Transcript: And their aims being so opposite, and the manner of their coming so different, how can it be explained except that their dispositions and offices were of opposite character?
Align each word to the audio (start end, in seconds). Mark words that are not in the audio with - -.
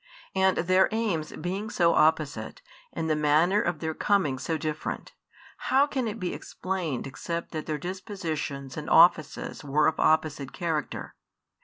And 0.33 0.57
their 0.57 0.89
aims 0.91 1.31
being 1.33 1.69
so 1.69 1.93
opposite, 1.93 2.63
and 2.91 3.07
the 3.07 3.15
manner 3.15 3.61
of 3.61 3.77
their 3.81 3.93
coming 3.93 4.39
so 4.39 4.57
different, 4.57 5.13
how 5.69 5.85
can 5.85 6.07
it 6.07 6.19
be 6.19 6.33
explained 6.33 7.05
except 7.05 7.51
that 7.51 7.67
their 7.67 7.77
dispositions 7.77 8.77
and 8.77 8.89
offices 8.89 9.63
were 9.63 9.85
of 9.85 9.99
opposite 9.99 10.53
character? 10.53 11.13